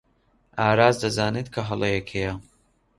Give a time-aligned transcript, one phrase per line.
[0.59, 2.33] ئاراس دەزانێت کە هەڵەیەک هەیە.